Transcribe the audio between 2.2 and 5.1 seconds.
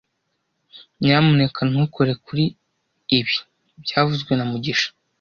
kuri ibi byavuzwe na mugisha